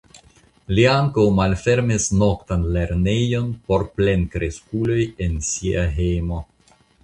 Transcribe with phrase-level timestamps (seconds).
[0.77, 6.45] Li ankaŭ malfermis "noktan lernejon" por plenkreskuloj en sia hejmo.